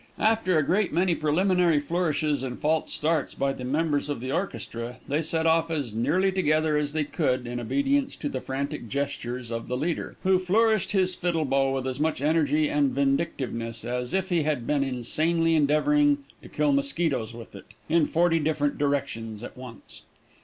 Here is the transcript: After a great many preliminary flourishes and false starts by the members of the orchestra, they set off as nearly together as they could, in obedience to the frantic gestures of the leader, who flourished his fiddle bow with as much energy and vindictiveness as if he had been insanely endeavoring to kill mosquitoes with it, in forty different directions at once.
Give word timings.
After 0.17 0.57
a 0.57 0.63
great 0.63 0.91
many 0.91 1.13
preliminary 1.13 1.79
flourishes 1.79 2.41
and 2.41 2.57
false 2.57 2.91
starts 2.91 3.35
by 3.35 3.53
the 3.53 3.63
members 3.63 4.09
of 4.09 4.19
the 4.19 4.31
orchestra, 4.31 4.95
they 5.07 5.21
set 5.21 5.45
off 5.45 5.69
as 5.69 5.93
nearly 5.93 6.31
together 6.31 6.75
as 6.75 6.93
they 6.93 7.03
could, 7.03 7.45
in 7.45 7.59
obedience 7.59 8.15
to 8.15 8.27
the 8.27 8.41
frantic 8.41 8.89
gestures 8.89 9.51
of 9.51 9.67
the 9.67 9.77
leader, 9.77 10.15
who 10.23 10.39
flourished 10.39 10.91
his 10.93 11.13
fiddle 11.13 11.45
bow 11.45 11.71
with 11.75 11.85
as 11.85 11.99
much 11.99 12.19
energy 12.19 12.67
and 12.67 12.95
vindictiveness 12.95 13.85
as 13.85 14.11
if 14.11 14.29
he 14.29 14.41
had 14.41 14.65
been 14.65 14.83
insanely 14.83 15.53
endeavoring 15.53 16.23
to 16.41 16.49
kill 16.49 16.71
mosquitoes 16.71 17.35
with 17.35 17.53
it, 17.55 17.67
in 17.87 18.07
forty 18.07 18.39
different 18.39 18.79
directions 18.79 19.43
at 19.43 19.55
once. 19.55 20.01